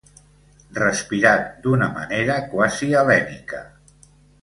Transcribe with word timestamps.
Respirat 0.77 1.45
d'una 1.67 1.91
manera 1.99 2.41
quasi 2.57 2.93
hel·lènica. 3.03 3.65